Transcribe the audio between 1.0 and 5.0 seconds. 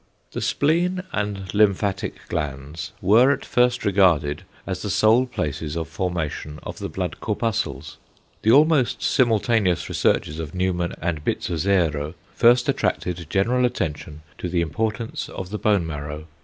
and lymphatic glands were at first regarded as the